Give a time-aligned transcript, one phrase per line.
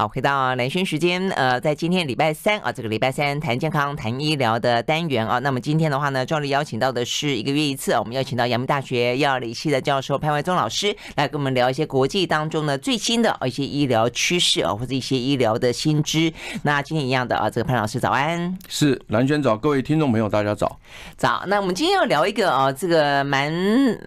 [0.00, 5.38] 好，回到蓝轩时间，呃，在今天礼拜三啊，这个礼拜三谈健康、谈医疗的单元啊。
[5.40, 16.32] 那么今天的话呢，照例邀请到的是一个月一次，我们邀请到阳明大学药理系的教授潘怀忠老师来跟我们聊一些国际当中的最新的一些医疗趋势啊，或者一些医疗的新知。
[16.62, 20.80] 那今天一样的啊，这个潘老师早安，是蓝轩早，各位听众朋友大家早。
[21.18, 21.42] 早。
[21.46, 23.52] 那我们今天要聊一个啊，这个蛮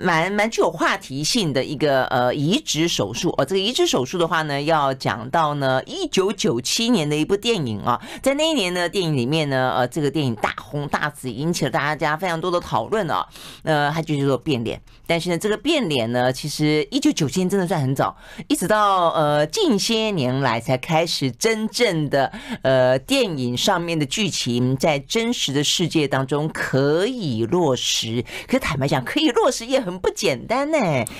[0.02, 3.46] 蛮蛮具有话题性的一个呃移植手术哦。
[3.46, 5.82] 这个移植手术的话呢，要讲到呢。
[5.84, 13.28] 一九九七年的一部电影啊，在那一年的电影里面呢，呃，这个电影大红大紫，引起了大家非常多的讨论啊。
[13.64, 14.82] 呃，它就叫做变脸。
[15.06, 18.16] 但是呢，这个变脸呢，其实一九九七年真的算很早，
[18.48, 22.32] 一直到呃近些年来才开始真正的
[22.62, 28.24] 呃电影上面的剧情在真实的世界当中可以落实。
[28.48, 30.78] 可坦白讲，可以落实也很不简单呢，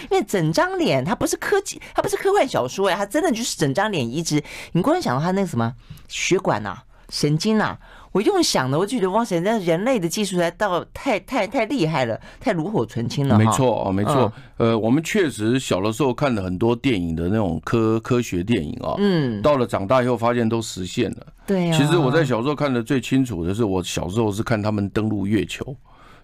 [0.10, 4.42] 因为整张脸它不是科技，它不是科幻小说呀，它真的就是整张脸移植。
[4.72, 5.74] 你光想到他那个什么
[6.08, 7.78] 血管呐、神经呐、
[8.14, 13.38] 我用想的，我就觉得哇塞，那人类的技术才到太太太厉害了，太炉火纯青了。
[13.38, 14.32] 没错啊，没错。
[14.58, 21.28] 呃，我们确实小的时候看了很多电影的那种科科学电影啊，嗯，到了长大以后发现都实现了。
[21.46, 21.78] 对啊。
[21.78, 25.76] 其实我在小时候看的最清楚的是，我小时候是看他们登陆月球。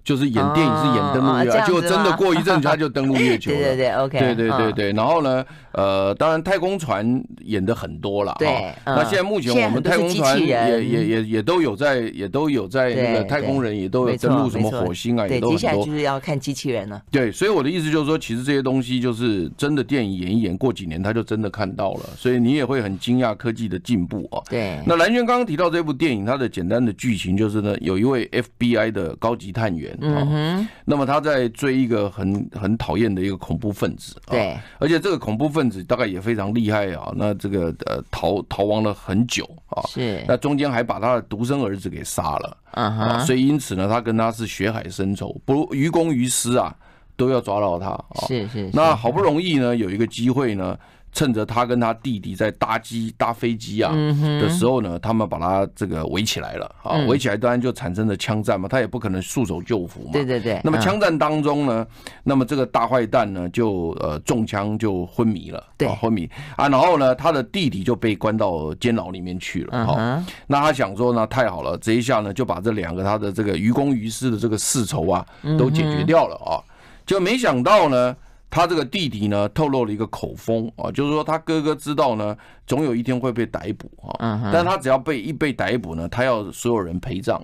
[0.03, 3.57] 就是演电影是演登陆月球，结果真的过一阵他就登陆月球了。
[3.59, 4.19] 对对对，OK。
[4.19, 8.35] 对对对对，然后呢，呃，当然太空船演的很多了。
[8.39, 8.73] 对。
[8.85, 15.59] 那现在目前我们太空船也也也也都有在，也都有在那个太空人也都有登陆什么火星啊，也都很多。
[15.59, 17.01] 接下来就是要看机器人了。
[17.11, 24.41] 对，所以我的意思就是说，其实这些东西就是真的电影演一演，过几年他就真的看到了，所以你也会很惊讶科技的进步啊。
[24.49, 24.79] 对。
[24.87, 29.88] 那蓝轩刚刚提到这部电影，它的简单的剧情就是呢，有一位 FBI 的高级探员。
[30.01, 46.75] 嗯哼，那么他在追一个很很讨厌的一个恐怖分子，对，而且这个恐怖分子大概也非常厉害啊，那这个呃逃逃亡了很久啊，是，那中间还把他的独生儿子给杀了，嗯哼，所以因此呢，他跟他是血海深仇，不于公于私啊，
[47.15, 50.77] 都要抓到他啊，是是，那好不容易呢有一个机会呢。
[51.11, 60.11] 趁着他跟他弟弟在搭机搭飞机啊的时候呢，他们把他这个围起来了啊，围起来当然就产生了枪战嘛，他也不可能束手就缚嘛。
[60.13, 60.61] 对对对。
[60.63, 61.85] 那么枪战当中呢，
[62.23, 69.85] 那么这个大坏蛋呢就呃中枪就昏迷了，对，昏迷啊，然后呢他的弟弟就被关到监牢里面去了。
[69.85, 69.97] 好，
[70.45, 75.25] 那他想说呢，太好了，这一下呢就把这两个他的这个于公于私的这个世仇啊
[75.57, 76.61] 都解决掉了啊，
[77.05, 78.15] 就没想到呢。
[78.49, 84.15] 他这个弟弟呢，透露了一个口风啊，就是说他哥哥知道呢，总有一天会被逮捕啊。
[84.51, 87.39] 但他只要被一被逮捕呢，他要所有人陪葬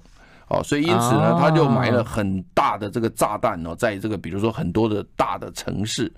[0.47, 6.11] 啊，所以因此呢，他就埋了很大的这个炸弹呢，在这个比如说很多的大的城市，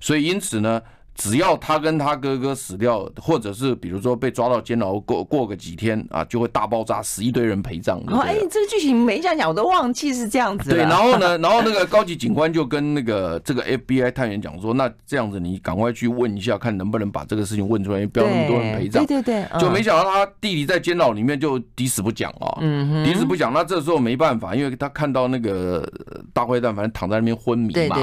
[0.00, 0.80] 所以因此呢。
[1.14, 7.98] 只要他跟他哥哥死掉，或者是比如说被抓到监牢过过个几天啊，就会大爆炸，死一堆人陪葬。
[8.08, 10.70] 哦，哎，这个剧情没这样讲，我都忘记是这样子。
[10.70, 19.06] 对，然后呢， 然后那个高级警官就跟那个这个 FBI 探员讲说，那这样子你赶快去问一下，看能不能把这个事情问出来，不要那么多人陪葬。
[19.06, 23.52] 对对对，就没想到他弟弟在监牢里面就抵死不讲啊，嗯，抵死不讲。
[23.52, 25.88] 那这时候没办法，因为他看到那个
[26.32, 27.96] 大坏蛋反正躺在那边昏迷嘛，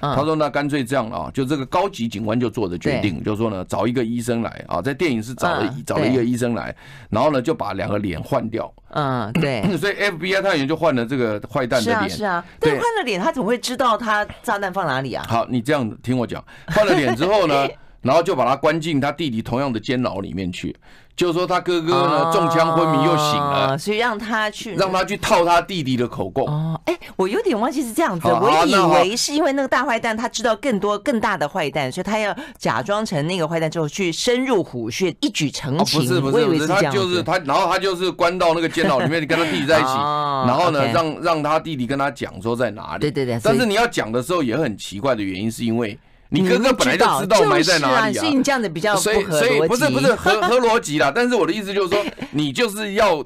[0.00, 3.22] 哈，他说那干脆这样啊，就这个高级警官就做的决定。
[3.22, 6.74] 就是说呢，找一个医生来啊，在电影是找了找了一个医生来，
[7.10, 8.72] 然后呢就把两个脸换掉。
[8.90, 9.62] 嗯，对。
[9.76, 12.10] 所以 FBI 探员就换了这个坏蛋的脸。
[12.10, 15.24] 是啊，但换了脸，他怎么会知道他炸弹放哪里啊？
[15.28, 17.68] 好，你这样听我讲，换了脸之后呢，
[18.02, 20.74] 然后就把他关进他弟弟同样的监牢里面去。
[21.18, 26.46] 就是说他哥哥呢中枪昏迷又醒了，所以让他去让他去套他弟弟的口供。
[26.46, 35.98] 哦，哎，我有点忘记是这样子，我以为是因为那个大坏蛋他知道更多更大的坏蛋，所以他要假装成那个坏蛋之后去深入虎穴，一举成情。
[36.00, 39.88] 不是不是不是，他就是他，然后他就是关到那个监牢里面，跟他弟弟在一起，
[40.46, 43.00] 然后呢让让他弟弟跟他讲说在哪里。
[43.00, 43.40] 对对对。
[43.42, 45.98] 但是你要讲的时候也很奇怪的原因是因为。
[46.30, 53.24] 你哥哥本来就知道埋在哪里啊，所以你这样子比较所以所以不是不是合合逻辑啦，但是我的意思就是说，你就是要。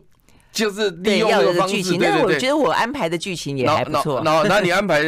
[0.52, 4.22] 就是利用这个方式，但是我觉得我安排的剧情也还不错。
[4.22, 5.02] 然后，那你 安排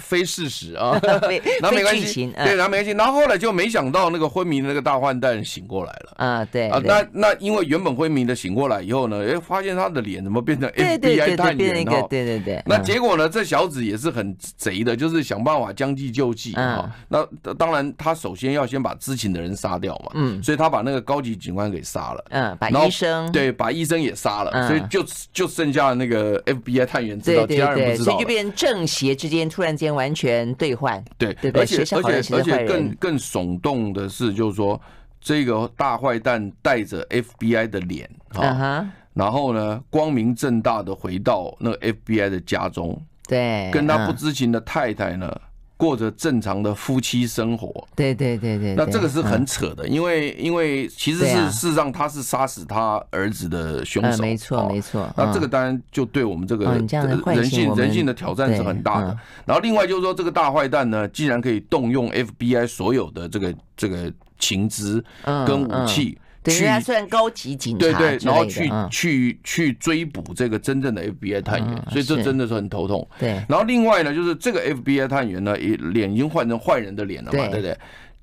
[0.00, 1.00] 非事实啊，
[1.62, 2.32] 那没关系。
[2.36, 2.90] 对，然后没关系。
[2.90, 6.12] 然后后来就没想到那个昏迷的那个大坏蛋醒过来了。
[6.16, 12.02] 啊，对啊，那那因为原本昏迷的醒过来以后呢，哎，发现他的脸怎么变成 FBI 探员哈？
[12.10, 12.60] 对对对。
[12.66, 16.90] 那结果呢，这小子也是很贼的，就是想办法将计就计啊。
[17.08, 20.10] 那当然，他首先要先把知情的人杀掉嘛。
[20.14, 20.42] 嗯。
[20.42, 22.24] 所以他把那个高级警官给杀了。
[22.30, 22.56] 嗯。
[22.58, 23.30] 把医生。
[23.30, 24.66] 对，把医生也杀了。
[24.66, 24.79] 所以。
[24.88, 31.02] 就就剩下那个 FBI 探员知道，其他人不知道，所以就变成正邪之间突然间完全兑换。
[31.18, 34.80] 对，而且而且而且更更耸动的是，就是说
[35.20, 45.34] 这个大坏蛋带着 FBI 的脸啊，然后呢，光明正大的回到那个 FBI 的家中，对，跟他不知情的太太呢。
[45.80, 55.08] 过着正常的夫妻生活，对对对对，那这个是很扯的，因为因为其实是事实上他是杀死他儿子的凶手，没错没错。
[55.16, 56.86] 那这个当然就对我们这个人
[57.46, 59.16] 性人性的挑战是很大的。
[59.46, 66.18] 然后另外就是说，这个大坏蛋呢，既然可以动用 FBI 所有的这个这个情资跟武器。
[66.42, 73.06] 对，因为他算高级警察，对对，然后去去去追捕这个真正的 FBI 探员，所以这真的是很头痛。
[73.18, 77.76] 对，然后另外呢，就是这个 FBI 探员呢，也脸已经换成坏人的脸了嘛，对不对？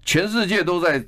[0.04, 1.04] 全世界都在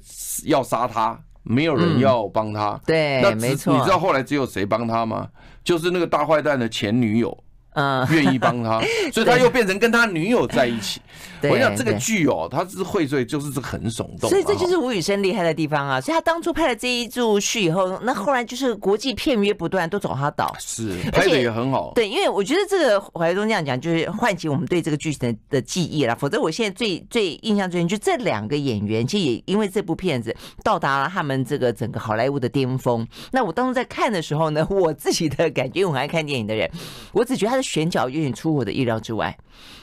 [0.45, 2.79] 要杀他，没有人要帮他。
[2.85, 3.75] 对，那没错。
[3.75, 5.27] 你知道后来只有谁帮他吗？
[5.63, 7.43] 就是那个大坏蛋的前女友。
[7.73, 8.81] 嗯，愿意帮他，
[9.13, 10.99] 所以他又变成跟他女友在一起。
[11.43, 14.29] 我想这个剧哦，他是会所以就是这很耸动。
[14.29, 16.01] 所以这就是吴宇森厉害的地方啊！
[16.01, 20.55] 所以他当初拍了这一部戏以后，那后来就是国际片约不断，都找他导。
[20.59, 21.93] 是拍的也很好。
[21.93, 26.15] 对，因为我觉得这个怀东这样讲，就是唤起我们对这个剧情的的记忆了。
[26.15, 33.07] 否则我现在最最印象最深，就这两个演员，其实也因为这部片子到达了他们这个整个好莱坞的巅峰。
[33.31, 36.69] 那我当初在看的时候呢，我自己的感觉，因为我很爱看电影的人，
[37.11, 39.37] 我只觉得他的选角有点出乎我的意料之外。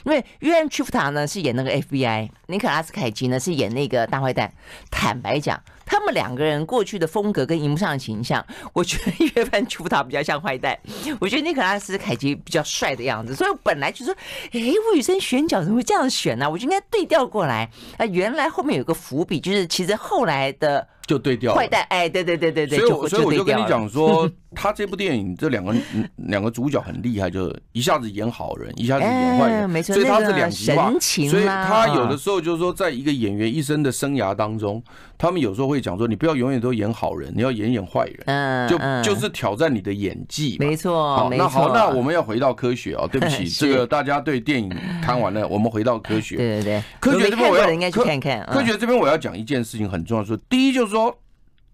[0.05, 4.51] 因为约翰·屈服塔呢是演那个 FBI，尼克拉斯凯奇呢是演那个大坏蛋。
[4.91, 10.77] 坦白讲，他们两个人过去的风格跟荧幕上的形象， 我觉得约翰·屈服塔比较像坏蛋，
[11.19, 13.33] 我觉得尼可拉斯凯奇比较帅的样子。
[13.33, 14.13] 所以我本来就说，
[14.51, 16.47] 哎，吴宇森选角怎么会这样选呢？
[16.47, 17.69] 我就应该对调过来。
[17.97, 20.85] 啊，原来后面有个伏笔，就是其实后来的。
[21.07, 25.73] 就对调坏蛋，哎，对对对对对，所以我所以我就跟你讲说，他这部电影这两个
[26.17, 30.91] 两个主角很厉害，就一下子演好人，一下子演坏人，所以他是两极化。
[30.99, 34.83] 所以他有的时候就是说，在一个演员一生的生涯当中，
[35.17, 40.57] 他们有时候会讲说，你不要永远都演好人，你要演演坏人，嗯，就就是挑战你的演技。
[40.59, 44.69] 没错，好，那好，那我们要回到科学啊，对不起， 这个大家对电影
[45.01, 46.35] 看完了，我们回到科学。
[46.37, 48.45] 对对对，科学这边我要应该去看看。
[48.47, 51.17] 科学这边我要讲一件事情很重要，说第一就是说。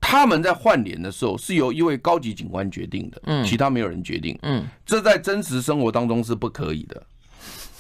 [0.06, 7.02] 他们在换脸的时候是由一位高级警官决定的，嗯，其他没有人决定，嗯，这在真实生活当中是不可以的，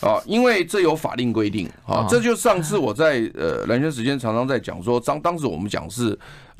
[0.04, 6.18] 啊，因为这有法令规定，啊，这就上次我在呃蓝轩时间常常在讲说，当当时我们讲是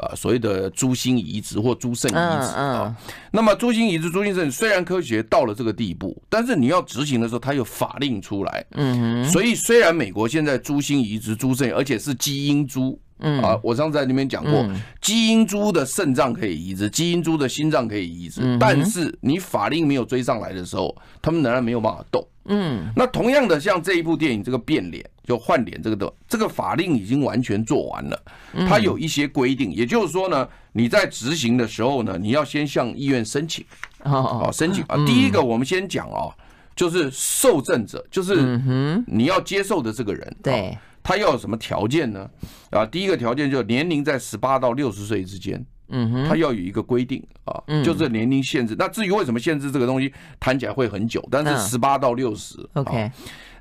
[0.10, 2.96] 呃所谓的猪心移植或猪肾移植啊，
[3.32, 13.00] 那么猪心移植、猪心肾虽然科学到了这个地步，但是你要执行的时候，它有法令出来，嗯，所以虽然美国现在猪心移植、猪肾，而且是基因猪。
[13.26, 14.68] 嗯啊，我上次在那边讲过，
[15.00, 22.28] 基因猪的肾脏可以移植，基因猪的心脏可以移植，但是你法令没有追上来的时候，他们仍然没有办法动。
[22.46, 28.24] 嗯，那同样的，像这一部电影这个变脸就换脸这个的，这个法令已经完全做完了，
[28.68, 33.66] 它有一些规定，也就是说呢，你在执行的时候呢，你要先向医院申请，
[34.04, 36.34] 哦，申请啊，第一个我们先讲哦，
[36.76, 38.62] 就是受赠者，就是
[39.08, 40.78] 你要接受的这个人，对。
[41.06, 42.30] 他要有什么条件呢？
[42.70, 48.74] 啊，第一个条件就是年龄在十八到六十岁之间，嗯哼，他要有一个规定啊，就是年龄限制。
[48.80, 53.12] 那至于为什么限制这个东西，谈起来会很久，但是十八到六十，OK。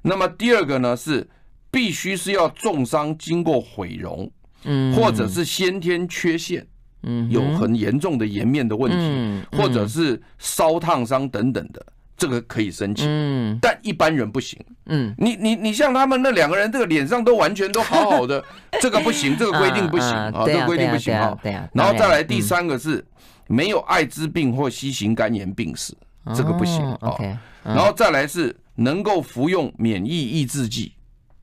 [0.03, 1.29] 那么第二个呢是
[1.73, 4.31] 必须是要重伤经过毁容，
[4.63, 6.65] 嗯，或者是先天缺陷，
[7.03, 11.85] 嗯，有很严重的颜面的问题，或者是烧烫伤等等的。
[12.15, 14.57] 这个可以申请，嗯，但一般人不行，
[14.87, 18.45] 嗯，你你你像他们那两个人，这个脸上都完全都好好的，
[18.81, 23.05] 这个不行，这个规定不行啊，这个规定不行啊，对啊，然后再来第三个是
[23.49, 25.93] 没有艾滋病或 C 型肝炎病史，
[26.37, 27.17] 这个不行啊，
[27.65, 30.93] 然后再来是能够服用免疫抑制剂，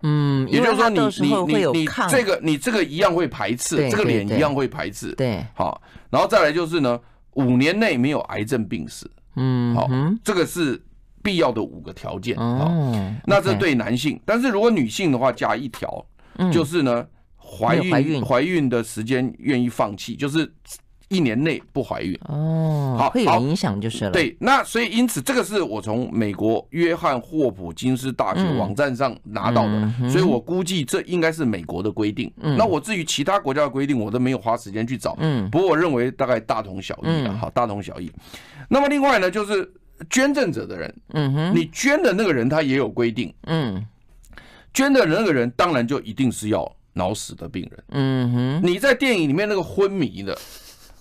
[0.02, 7.00] 嗯，也就是说你你你你这个你这个一样会排斥，这个脸一样会排斥，对，好，然后再来就是呢，
[7.34, 9.10] 五年内没有癌症病史。
[9.36, 9.90] 嗯，好，
[10.24, 10.82] 这个是
[11.22, 13.14] 必要的五个条件哦。
[13.26, 16.06] 那这对男性，但是如果女性的话，加一条，
[16.52, 17.06] 就是呢，
[17.38, 20.52] 怀孕怀孕的时间愿意放弃，就是
[21.10, 22.18] 一年内不怀孕。
[22.30, 24.12] 哦，好，会有影响就是了。
[24.12, 32.32] 对，那所以因此这个是我从美国约翰霍普金斯大学网站上拿到的，所以我估计这应该是美国的规定。
[32.38, 35.16] 那我至于其他国家的规定，我都没有花时间去找。
[35.20, 38.12] 嗯，不过我认为大概大同小异啊，好，大同小异。
[38.70, 39.70] 那么另外呢，就是
[40.10, 43.84] 捐赠者的人，嗯哼，你捐的那个人他也有规定，嗯，
[44.74, 50.38] 捐的那个人当然就一定是要脑死的病人，嗯哼，你在电影里面那个昏迷的，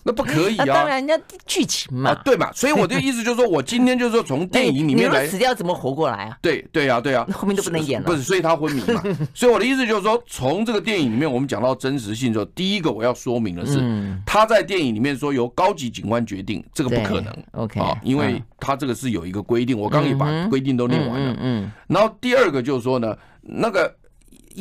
[0.08, 0.64] 那不可以啊！
[0.64, 2.50] 当然，人家剧情嘛，对嘛？
[2.54, 6.38] 所以我的意思就是说，我今天就是说， 从电影里面来，死掉怎么活过来啊？
[6.40, 8.06] 对对啊，对呀， 后面都不能演了。
[8.06, 9.02] 不是，所以他昏迷嘛。
[9.34, 13.78] 所以我的意思就是说，从这个电影里面，我们讲到真实性之后，第一个我要说明的是，
[14.24, 17.36] 他在电影里面说由高级警官决定，这个不可能。
[17.52, 21.36] OK 啊，因为他这个是有一个规定，我刚刚也把规定都念完了。
[21.40, 21.70] 嗯。
[21.86, 23.94] 然后第二个就是说呢，那个。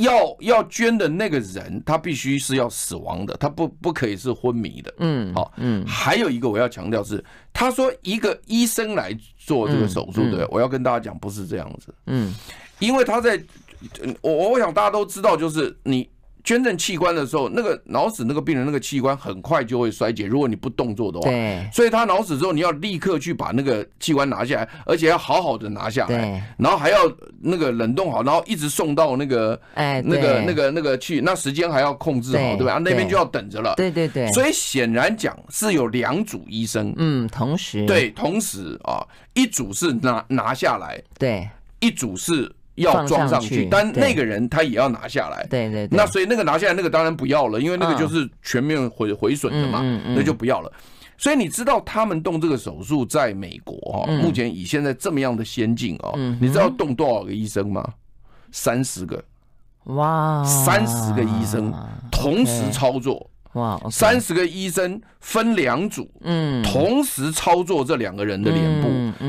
[0.02, 4.94] 要要捐的那个人，他必须是要死亡的，他不不可以是昏迷的。
[4.98, 7.24] 嗯，好，嗯，还有一个我要强调是，
[7.54, 10.46] 他说一个医生来做这个手术，对？
[10.50, 11.94] 我要跟大家讲，不是这样子。
[12.06, 12.34] 嗯，
[12.80, 13.42] 因为他在，
[14.22, 16.10] 我我想大家都知道，就是你。
[16.48, 27.00] 捐赠器官的时候，那个脑死那个病人那个器官很快就会衰竭，如果你不动作的话，对，所以他脑死之后，你要立刻去把那个器官拿下来，而且要好好的拿下来，然后还要
[27.42, 32.80] 那个冷冻好，然后一直送到那个哎那个那个那个去，那时间还要控制好，对吧？
[32.82, 34.32] 那边就要等着了，对对对。
[34.32, 37.86] 所以显然讲是有两组医生，嗯，同时。
[37.86, 41.46] 对，同时啊，一组是拿拿下来，对，
[41.82, 42.50] 一组是。
[42.78, 45.46] 要装上去，但那个人他也要拿下来。
[45.50, 49.82] 对对，那所以那个拿下来那个当然不要了，因为那个就是全面毁毁损的嘛，
[50.16, 50.72] 那就不要了。
[51.18, 57.84] 所以你知道他们动这个手术在美国哈，目前以现在这么样的先进哦，你知道动多少个医生吗？
[58.52, 59.24] 三十个，
[59.86, 61.74] 哇，三十个医生
[62.12, 63.30] 同时操作。
[63.54, 68.88] 哇，三十个医生分两组，嗯，同时操作这两个人的脸部，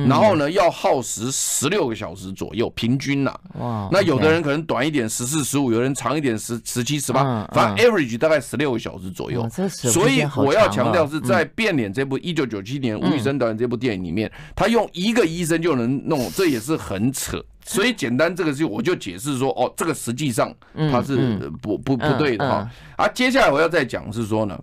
[0.08, 3.34] 然后呢，要耗时十六个小时左右，平均呐。
[3.58, 9.48] 哇，那有的人可能短一点，十四、十五，有人长一点，十、十七、十八，反正 average 大概十六个小时左右。
[9.68, 17.42] 所以我要强调是在《变脸》这部一九九七年吴宇森导演这部电影里面，他用一个医生就能弄，这也是很扯。
[17.68, 20.50] 所以简单这个就我就解释说，哦，这个实际上
[20.90, 22.70] 它是不不不对的哈。
[22.96, 24.58] 啊，接下来我要再讲是说呢，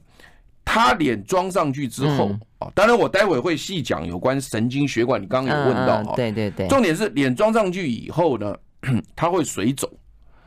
[0.65, 8.55] 他脸装上去之后啊，当然我待会会细讲有关神经血管，你刚刚有问到哈，对对对，重点是脸装上去以后呢，
[9.15, 9.87] 它会水肿。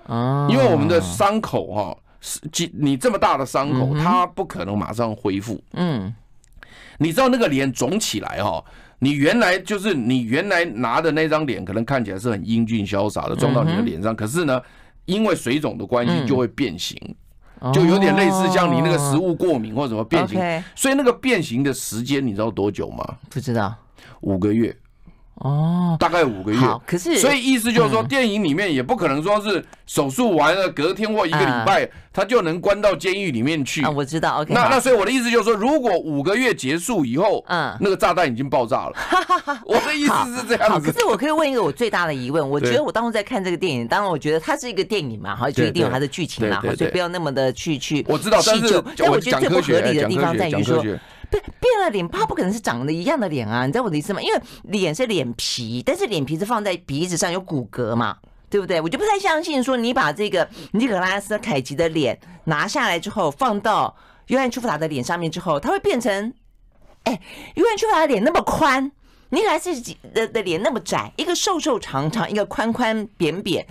[0.08, 2.40] 啊，因为我们的伤口哈，是
[2.74, 5.62] 你这么大的伤口，它不可能马上恢复。
[5.74, 6.12] 嗯，
[6.98, 8.64] 你知道那个脸肿起来哈。
[9.00, 14.14] 你原来就是你原来拿的那张脸，可能看起来是很英俊潇洒的，撞到你的脸上。
[14.14, 14.60] 可是呢，
[15.04, 16.96] 因为水肿的关系，就会变形，
[17.72, 20.40] 就有点类似像你那个食物过敏或者什么变形。
[20.74, 23.04] 所以那个变形的时间，你知道多久吗？
[23.30, 23.74] 不知道，
[24.22, 24.76] 五个月。
[25.40, 26.58] 哦，大概五个月。
[26.86, 33.82] 可是所以意思就是说，电影里面也不可能说是手术完了隔天或一个礼拜，他就能关到监狱里面去。
[33.82, 34.40] 啊，我知道。
[34.40, 38.92] OK，那那所以我的意思就是说，如果五个月结束以后，嗯，那个炸弹已经爆炸了。
[39.64, 40.90] 我的意思是这样子。
[40.90, 48.04] 可是我可以问一个我最大的疑问，我觉得我当时在看这个电影，当然我觉得它是一个电影嘛，哈，就一定有它的剧情啦，所以不要那么的去去。
[48.08, 50.84] 我知道，但是但我觉得最不合理的地方在于说。
[51.30, 53.66] 变变了脸，他不可能是长得一样的脸啊！
[53.66, 54.20] 你知道我的意思吗？
[54.20, 58.16] 因为脸是脸皮，但是脸皮是放在鼻子上有骨骼嘛，
[58.48, 58.80] 对不对？
[58.80, 63.96] 我就不太相信说你把这个尼可拉斯凯奇的脸拿下来之后，放到
[64.28, 66.32] 约翰·丘佛达的脸上面之后，他会变成
[67.04, 67.20] 哎，
[67.54, 68.90] 约翰·丘佛达的脸那么宽，
[69.30, 69.70] 尼可拉斯
[70.14, 73.66] 的的脸那么窄，一个瘦瘦长长，一个宽宽扁扁，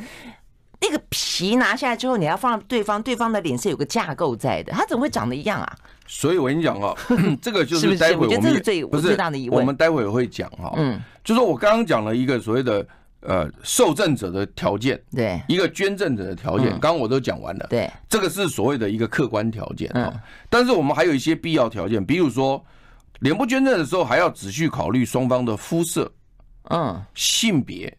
[0.82, 5.76] 那个皮拿下来之后，你要放对方，对方的脸是有个架构在的，他怎么会长得一样啊？
[6.08, 6.96] 所以我跟你讲啊，
[7.42, 8.42] 这个就是待会我们
[8.90, 9.18] 不是
[9.52, 12.88] 我们待会会讲哈，嗯，就是我刚刚讲了一个所谓的
[13.20, 20.14] 呃受赠者的条件，对，一个捐赠者的条件，刚刚我都讲完了，对，这个是所谓的一个客观条件啊，
[20.50, 22.64] 但是我们还有一些必要条件，比如说
[23.20, 26.10] 脸部捐赠的时候还要仔细考虑双方的肤色，
[26.70, 27.92] 嗯，性别，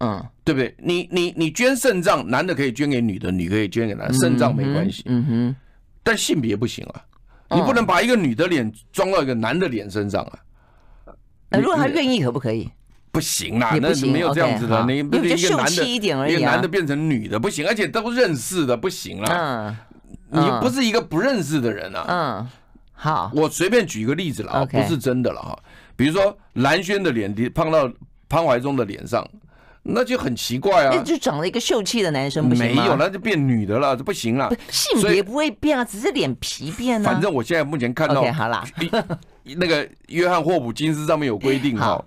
[0.00, 0.74] 嗯，对不对？
[0.78, 5.56] 你你你捐肾脏，男的可以捐给女的，女可以捐给男的，肾脏没关系，嗯哼，
[6.02, 7.04] 但性别不行啊。
[7.54, 11.58] 你不能把一个女的脸装到一个男的脸身上啊！
[11.58, 12.70] 如果他愿意，可不可以？
[13.10, 14.84] 不行啦，那是没有这样子的。
[14.86, 15.86] 你不是一个男的，
[16.30, 19.76] 一个男的变成女的不行，而且都认识的不行啦。
[20.30, 22.04] 你不是一个不认识的人啊。
[22.08, 22.48] 嗯，
[22.92, 25.58] 好，我随便举一个例子了啊，不是真的了哈。
[25.94, 27.90] 比如说蓝轩的脸胖到
[28.28, 29.26] 潘怀宗的脸上。
[29.84, 30.92] 那就很奇怪啊！
[30.94, 32.82] 那就长了一个秀气的男生，不行吗？
[32.82, 34.48] 没有，那就变女的了，这不行了。
[34.70, 37.10] 性别不会变啊，只是脸皮变了。
[37.10, 38.24] 反正我现在目前看到，
[39.42, 42.02] 那个约翰霍普金斯上面有规定哈，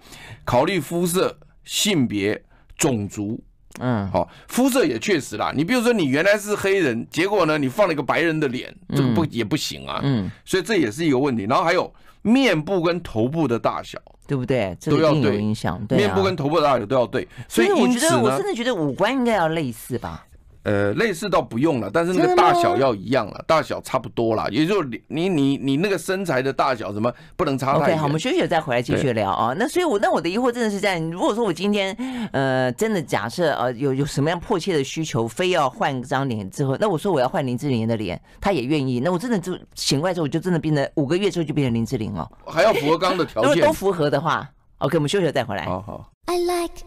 [0.46, 2.41] 考虑肤色、性别、
[2.77, 3.38] 种族，
[3.79, 5.51] 嗯，好，肤色也确实啦。
[5.53, 10.00] 你比如说，你原来是黑人，结果呢，你放了一个白人的脸，这个不也不行啊。
[10.01, 11.44] 嗯，所以这也是一个问题。
[11.44, 11.94] 然后还有
[12.32, 13.98] 面部跟头部的大小。
[14.27, 14.75] 对不对？
[14.79, 15.79] 这个一定有影响。
[15.86, 20.25] 对，面部跟头部的大小都要对，所以我觉得我真的觉得五官应该要类似吧。
[20.65, 27.89] 呃，类似倒不用了，但是那个大小要一样了，大小差不多了，也就是你你你那个身材的大小什么不能差太远。
[27.89, 29.53] OK，好，我们休息了再回来继续聊啊。
[29.57, 31.95] 那所以我，我那我的疑惑真的是这样，如果说我今天
[32.34, 45.65] 呃真的假设呃有有什么样迫切的需求，非要换张脸之后，那我说我要换林志玲的脸，他也愿意，那我真的就醒过来之后，我就真的变成五个月之后就变成林志玲哦，还要符合刚刚的条件， 如果都符合的话，OK，我们休息了再回来。
[45.65, 46.10] 好好。
[46.27, 46.81] I like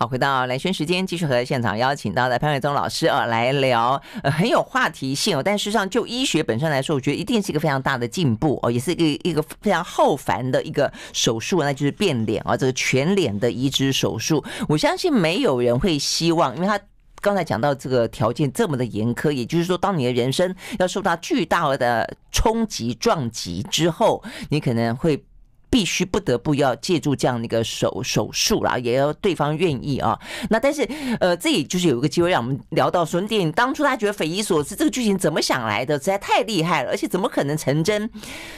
[0.00, 5.42] 好，回到兰萱时间，继续和现场邀请到的潘伟宗老师啊来聊，呃，很有话题性哦。
[5.42, 14.44] 但事实上，就医学本身来说，我觉得一定是一个非常大的进步哦，也是一个一个非常浩繁的一个手术，那就是变脸啊，这个全脸的移植手术。
[14.68, 16.78] 我相信没有人会希望，因为他
[17.20, 25.24] 刚才讲到这个条件这么的严苛，也就是说，当你的人生要受到巨大的冲击撞击之后，你可能会。
[25.70, 30.18] 必须不得不要借助这样的一个手手术啦，也要对方愿意啊。
[30.50, 30.88] 那但是
[31.20, 35.98] 呃，这也就是有一个机会让我们聊到说，电影当初他觉得匪夷所思，这个剧情怎么想来的？
[35.98, 38.08] 实在太厉害了，而且怎么可能成真？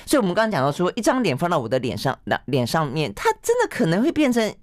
[0.07, 4.55] 所以我们刚刚讲到说，一张脸放到我的脸上，那脸上面，他真的可能会变成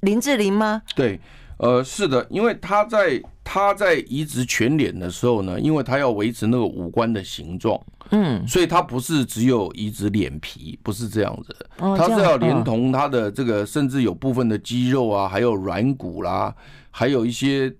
[0.00, 0.82] 林志玲吗？
[0.94, 1.20] 对，
[1.56, 7.80] 呃，是的，因为他在他在移植全脸的时候呢，因为他要维持那个五官的形状。
[8.12, 16.54] 嗯，所以它不是只有移植脸皮，不是这样子，它是要连同它的这个，甚至有部分的肌肉啊，还有软骨啦，
[16.90, 17.74] 还有一些。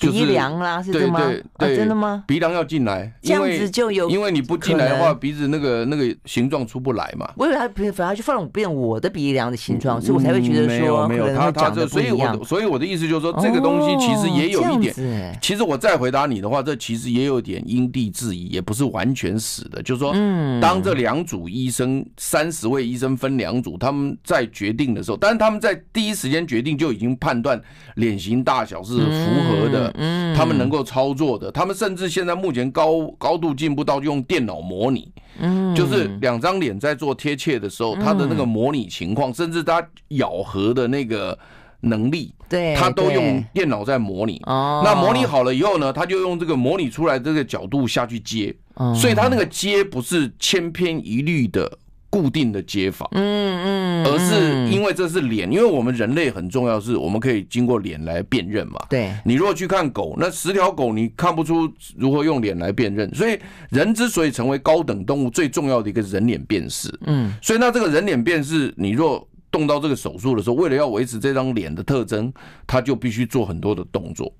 [0.00, 1.20] 鼻梁啦，是这吗？
[1.20, 2.24] 对对对，真的吗？
[2.26, 7.30] 鼻梁要进来，这样子就有，因为你不进来的话，鼻子那个那个形状出不来嘛。
[7.36, 15.38] 我以为他反而就放变我的鼻梁的形状，所以我才会觉得说没有没有他他这，所以我所以我的意思就是说，这个东西其实也有一点。
[15.42, 19.82] 其实我再回答你的话，这其实也有点因地制宜，也不是完全死的。
[19.82, 20.12] 就是说，
[20.60, 27.60] 当这两组医生三十位医生分两组，他们在决定的时候，但是他们在第一时间决定就已经判断
[27.96, 29.00] 脸型大小是符
[29.48, 29.89] 合的。
[29.94, 41.38] 嗯，他们能够操作的，他们甚至现在目前高高度进步到用电脑模拟，嗯，就是两张脸在做贴切的时候，他的那个模拟情况，甚至他咬合的那个
[41.80, 44.40] 能力，对，他都用电脑在模拟。
[44.46, 48.54] 哦，那模拟好了以后呢，他就用这个模拟出来这个角度下去接，
[48.94, 51.78] 所以他那个接不是千篇一律的。
[52.10, 58.84] 固定的接法，嗯嗯，而是因为这是脸，因为我们人类很重要，是我们可以经过脸来辨认嘛。
[58.90, 63.38] 对，你如果去看狗，那十条狗你看不出如何用脸来辨认，所以
[63.70, 72.32] 人之所以成为高等动物，最重要的一个人脸辨识，嗯，所以那这个人脸辨识，你若动到这个手术的时候，为了要维持这张脸的特征，
[72.66, 74.32] 他就必须做很多的动作。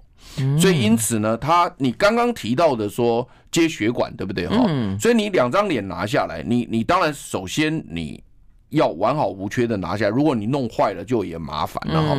[0.58, 4.46] 所以因此呢，他你刚刚提到的说接血管，对不对？
[4.46, 4.66] 哈，
[4.98, 8.22] 所以你两张脸拿下来，你你当然首先你。
[8.70, 12.14] 要完好无缺的拿下来，如果你弄坏了就也麻烦了哈。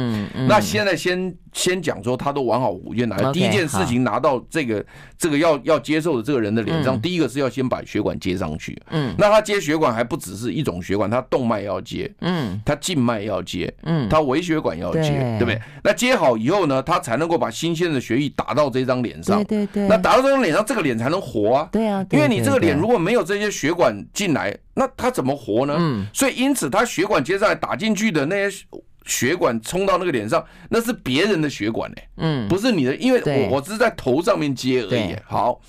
[0.49, 4.83] 那现在先先讲说他都完好无缺拿下，第一件事情拿到这个
[5.17, 8.79] 这个要要接受的这个人的脸上，第一个是要先把血管接上去。
[8.89, 15.61] 嗯，那他接血管还不只是一种血管，他动脉要接，嗯，他静脉要接，嗯，他微血管要接，对不对？
[15.83, 19.43] 那接好以后呢，他才能够把新鲜的血液打到这张脸上。
[19.43, 19.87] 对对对。
[19.87, 21.69] 那打到这张脸上，这个脸才能活啊。
[21.71, 22.05] 对啊。
[22.11, 24.55] 因为你这个脸如果没有这些血管进来。
[24.73, 25.75] 那他怎么活呢？
[25.77, 28.65] 嗯，所以因此他血管接上来打进去的那些
[29.05, 35.15] 血管冲到那个脸上，那是别人的血管呢，嗯，不是你的，因为我我只是在头上面接而已。
[35.25, 35.59] 好，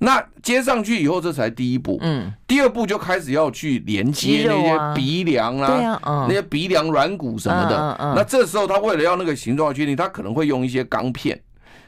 [0.00, 1.98] 那接上去以后，这才第一步。
[2.00, 8.14] 嗯，第二步就开始要去连接那些鼻梁啊，那些鼻梁软骨什么的。
[8.16, 11.38] 那这时候他为了要那个形状确定，他可能会用一些钢片，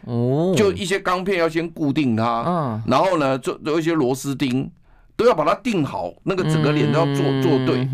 [0.04, 4.70] 哦，就一些钢片要先固定它，嗯，然后呢，做做一些螺丝钉。
[5.20, 7.86] 都要把它定好，那个整个脸都要做做对，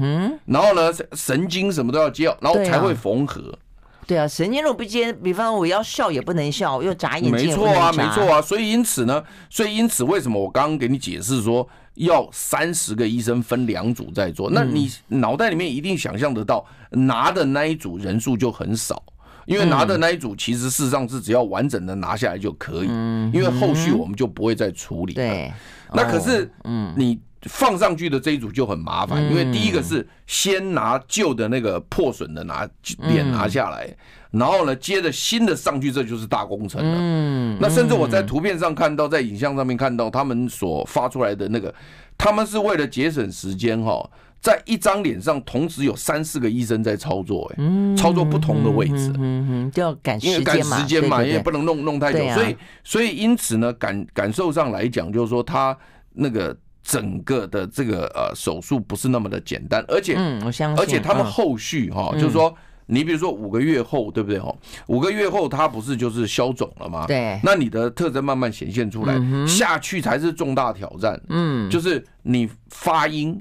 [0.44, 3.52] 然后呢，神经什么都要接，然后才会缝合。
[4.06, 7.48] 对啊，神经如果不接，比方我要笑也不能笑，又眨眼睛。
[7.48, 8.40] 没错啊，没错啊。
[8.40, 14.48] 所以因此呢，所以因此为什么我刚刚给你解释说要三十个医生分两组在做？
[14.52, 19.02] 那你脑袋里面一定想象得到，拿的那一组人数就很少，
[19.46, 22.88] 因为拿的那一组其实事实上是只要完整的拿下来就可以，
[23.32, 25.16] 因为后续我们就不会再处理了。
[25.16, 25.52] 对。
[25.94, 32.68] 那可是，嗯，你放上去的这一组就很麻烦，因为第一个是先拿旧的那个破损的拿
[33.08, 33.88] 脸拿下来，
[34.32, 36.96] 然后呢，接着新的上去，这就是大工程了。
[36.98, 41.72] 嗯，那甚至我在图片上看到，在影像上面看到，他们所发出来的那个，
[42.18, 55.76] 他们是为了节省时间哈，在一张脸上同时有三四个医生在操作，哎，操作不同的位置，嗯嗯，就要赶时间嘛，时间嘛，也不能弄弄太久，所以所以因此呢，感感受上来讲，就是说他。
[56.18, 64.38] 那个整个的这个呃手术不是那么的简单，而且，嗯，我相信，而且他们后续哈，就是说你比如说五个月后，对不对？
[64.38, 67.04] 哦，五个月后它不是就是消肿了吗？
[67.06, 71.20] 对，那你的特征慢慢显现出来，下去才是重大挑战。
[71.28, 73.38] 嗯，就是你发音，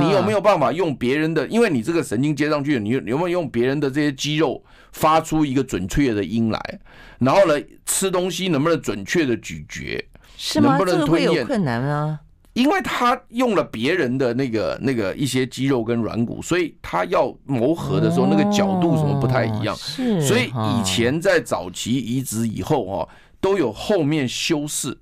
[0.00, 1.46] 你有没有办法用别人的？
[1.48, 6.80] 因为你这个神经接上去，你有没有用别人的这些肌肉发出一个准确的音来？
[7.18, 7.54] 然后呢，
[7.86, 10.04] 吃东西能不能准确的咀嚼？
[10.36, 10.76] 是吗？
[10.76, 11.46] 能不能吞咽？
[11.46, 12.20] 困难啊？
[12.54, 19.76] 因为他用了别人的那个那个一些肌肉跟软骨，所以他要磨合的时候，那个角度什么不太一样。
[19.76, 23.08] 是，所以以前在早期移植以后哦，
[23.40, 24.96] 都有后面修饰，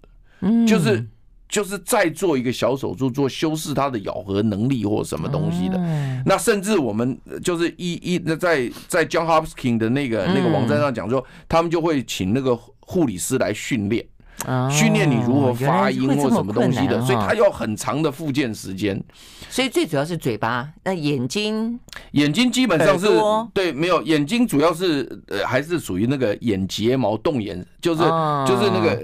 [0.69, 1.07] 就是
[1.49, 5.79] 就是再做一个小手术做修饰它的咬合能力或什么东西的。
[6.25, 14.05] 那甚至我们就是一一那在在 John Hopkins 的那个那个网站上讲说，他们就会请那个护理师来训练。
[14.71, 19.03] 训练你如何发音或什么东西的，所以它要很长的复健时间。
[19.49, 21.81] 所以最主要是嘴巴，那眼睛，
[22.13, 23.07] 眼睛基本上是
[23.55, 28.01] 对，没有眼睛主要是呃还是属于那个眼睫毛动眼，就是
[28.47, 29.03] 就是那个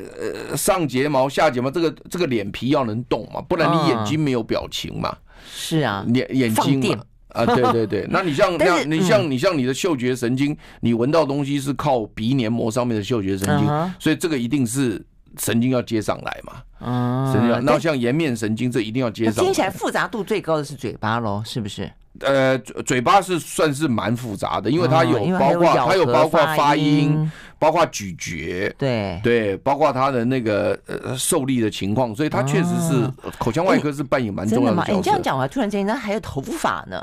[0.50, 5.16] 呃上睫毛下睫毛这个这个脸皮要能动嘛，不然你眼睛没有表情嘛。
[5.50, 7.02] 是啊，眼眼睛嘛。
[7.28, 13.66] 啊，对对对， 那你像像你像你像你的嗅觉神经，你闻到东西是靠鼻黏膜上面的嗅觉神经，
[13.98, 15.02] 所以这个一定是。
[15.38, 16.52] 神经要接上来嘛？
[16.86, 17.64] 啊，神经。
[17.64, 19.42] 那像颜面神经，这一定要接上来。
[19.42, 21.90] 听起来复杂度最高的是嘴巴喽，是不是？
[22.20, 34.92] 呃，嘴巴是算是蛮复杂的，因为它有包括它有包括发音，包括咀嚼，对对，包括它的那个呃受力的情况，所以它确实是口腔外科是扮演蛮重要的角色。
[34.92, 37.02] 你这样讲，我突然间，那还有头发呢。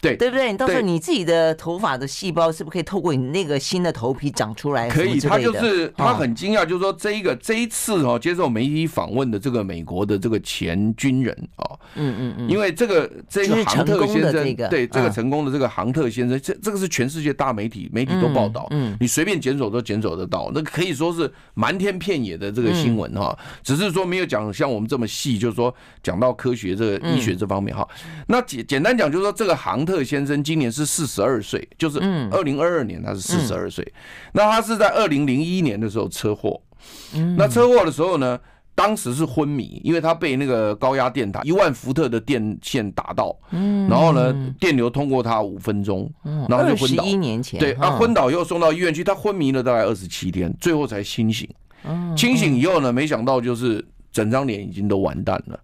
[0.00, 0.16] 对。
[0.20, 0.52] 对不对？
[0.52, 4.88] 你到时候你自己的头发的细胞是不是可以透过你那个新的头皮长出来？
[4.88, 27.86] 可以，他就是他很惊讶，就是说这一个这一次哦，接受媒体访问的这个美国的这个前军人哦，嗯嗯嗯，因为这个这个杭特先生，对这个成功的这个杭特先生，这这个是全世界大媒体媒体都报道，嗯，你随便检索都检索得到，那可以说是瞒天遍野的这个新闻哈，只是说没有讲像我们这么细，就是说讲到科学这个医学这方面哈。
[28.26, 29.84] 那简简单讲，就是说这个杭。
[29.89, 31.98] 特先生今年是四十二岁，就是
[32.30, 33.86] 二零二二年他是四十二岁。
[34.32, 36.60] 那他是在二零零一年的时候车祸。
[37.36, 38.38] 那车祸的时候呢，
[38.74, 43.36] 当时是昏迷，因为他被那个高压电塔一万伏特的电线打到。
[43.50, 46.10] 然后呢，电流通过他五分钟，
[46.48, 47.04] 然后就昏倒。
[47.04, 51.48] 一年前，对，他昏倒以后送到医院去，他昏迷了大概二十七天，最后才清醒。
[52.16, 55.60] 清醒以后呢，没想到就是整张脸已经都完蛋了。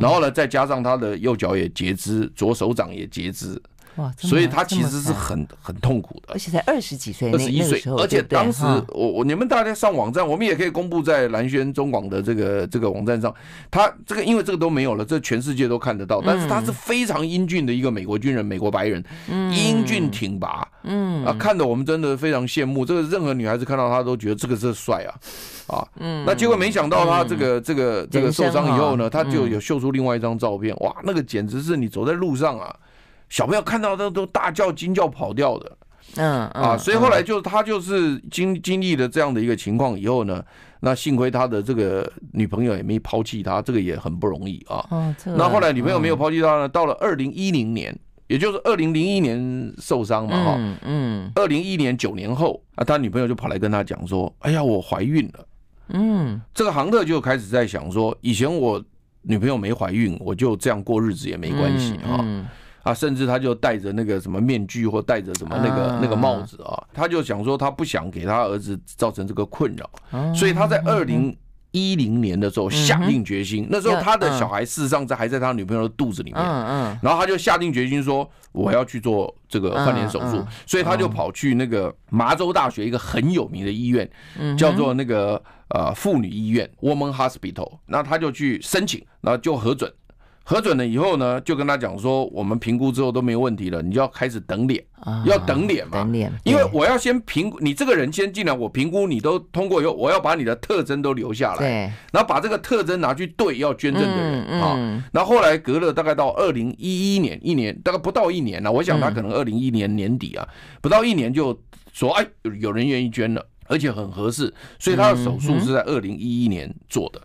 [0.00, 3.60] 然后呢，再加上他的右脚也截肢，左手掌也截肢，
[3.98, 4.12] 哇！
[4.16, 13.32] 所以他其实是很很痛苦的，而且才二十几岁，二十一岁，而且当时我我你们大家上网站，我们也可以公布在蓝轩中广的这个这个网站上。
[13.70, 16.22] 他这个因为这个都没有了，这全世界都看得到。
[16.24, 22.84] 但是他是非常英俊的一个美国军人，美国白人，英俊挺拔，嗯啊，看得我们真的非常羡慕。
[22.84, 25.10] 这个任何女孩子看到他都觉得这个是帅啊。
[25.68, 32.74] 啊，嗯，那结果没想到他这个这个这个受伤以后呢，他就有秀出另外一张照片，哇，那个简直是你走在路上啊，
[33.28, 35.76] 小朋友看到都都大叫惊叫跑掉的，
[36.16, 40.42] 嗯啊，所以后来就他就是经经历了这样的一个情况以后呢，
[40.80, 45.14] 那幸亏他的这个女朋友也没抛弃他，这个也很不容易啊。
[45.24, 47.96] 那后来女朋友没有抛弃他呢，到了二零一零年，
[48.28, 55.46] 也就是二零零一年受伤嘛，哈，嗯，二零一一年九年后啊，他女朋友就跑来跟他讲说，哎呀，我怀孕了。
[55.90, 58.82] 嗯，这个杭特就开始在想说，以前我
[59.22, 62.24] 女朋友没怀孕，我就这样过日子也没关系啊
[62.88, 71.36] 啊，甚至他就戴着那个什么面具或戴着什么那个那个帽子啊，他就想说他不想给他儿子造成这个困扰，所以他在二零
[71.70, 76.42] 一零年的时候下定决心，那时候他的小孩事实上在还在他女朋友的肚子里面，
[77.02, 84.08] 然后他就下定决心说我要去做这个换脸手术，所以他就跑去那个麻州大学一个很有名的医院，
[84.56, 85.42] 叫做那个。
[85.68, 89.92] 呃，妇女医院 （Woman Hospital），那他就去申请，然后就核准，
[90.48, 94.82] 核准了以后呢，就跟他讲说，我们评估之后都没有问题了，你就要开始等脸，
[95.26, 101.68] 要等脸嘛，等脸，因为我要先评估你这个人先进来，我评估你都通过以后，我要把你的特征都留下来，对，
[102.12, 110.48] 然后把这个特征拿去对要捐赠的人啊，然后后来隔了大概到二零一一年，一年大概不到一年了，我想他可能二零一一年年底啊，
[110.80, 111.60] 不到一年就
[111.92, 112.26] 说，哎，
[112.58, 113.46] 有人愿意捐了。
[113.70, 117.20] 而且很合适，所以他的手术是在二零一一年做的。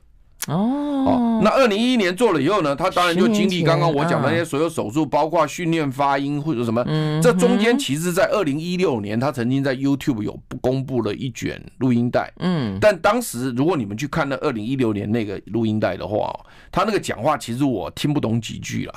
[0.47, 6.83] 哦，那二零一一年做了以后呢，他当然就经历刚刚我讲的那些所有手术，包括训练发音或者什么。
[7.21, 12.29] 这中间其实，在二零一六年，他曾经在 YouTube 有公布了一卷录音带。
[12.39, 16.37] 嗯，但当时如果你们去看那二零一六年那个录音带的话，
[16.71, 18.93] 他那个讲话其实我听不懂几句了。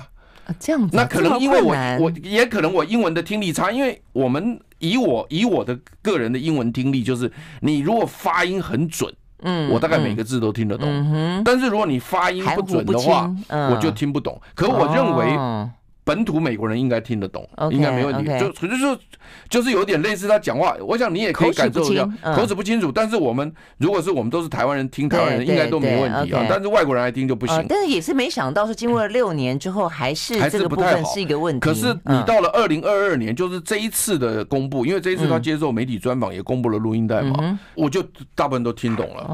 [0.59, 7.31] 这样子，那可能因为我我也可能我英文的听力差，因为我们以我以我的个人的英文听力，就是
[7.61, 9.13] 你如果发音很准，
[9.47, 10.89] 嗯，我大概每个字都听得懂。
[10.89, 14.39] 嗯但是如果你发音不准的话，我就听不懂。
[14.55, 15.39] 可我认为。
[16.07, 18.31] 本土美国人应该听得懂，okay, 应该没问题。
[18.39, 18.99] 就就是
[19.51, 22.93] 就是有点类似他讲话，我想你也可以感受一下，口齿不清楚。
[22.93, 26.47] 但是我们如果是我们都是台湾人听台湾人，应该都没问题啊。
[26.49, 27.67] 但是外国人来听就不行。
[27.69, 31.59] 但是也是没想到是经过了六年之后，还是这个部分是一个问题。
[31.59, 38.01] 可是你到了二零二二年，就是这一次的公布，因为这一次他接受媒体专访也公布了录音带嘛，我就
[38.37, 39.25] 大部分都听懂了。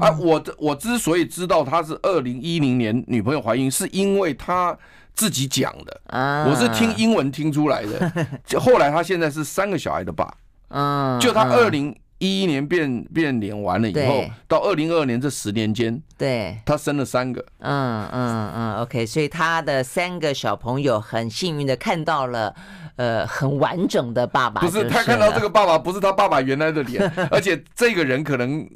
[0.00, 4.74] 啊，我我之所以知道他是二零一零年女朋友怀孕，是因为他。
[5.14, 6.00] 自己讲的，
[6.48, 8.26] 我是听英文听出来的。
[8.44, 10.32] 就 后来他现在是三个小孩的爸，
[10.68, 22.54] 嗯，就他二零一一年变变脸完了以后，到二零二二年这十年间，对，他生了三个，嗯嗯嗯，OK，所以他的三个小朋友很幸运的看到了，
[22.96, 24.60] 呃，很完整的爸爸。
[24.60, 28.68] 不是他看到这个爸爸，不是他爸爸原来的脸， 而且这个人可能。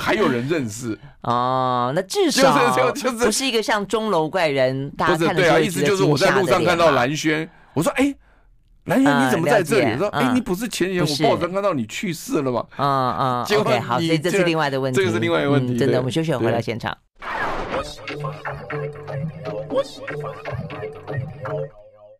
[0.00, 2.82] 还有人认识 哦，那至少
[3.20, 4.90] 不是一个像钟楼怪人。
[4.92, 8.14] 大家看对啊，意思就是我在路上看到蓝轩，我说哎，
[8.84, 9.98] 蓝轩你怎么在这里？
[9.98, 12.64] 说哎，你不是前年我报纸看到你去世了吗？
[12.78, 15.76] 嗯嗯，OK，好，所以这是另外的问题，这个是另外一个问题。
[15.76, 16.96] 真的，我们休息回到现场。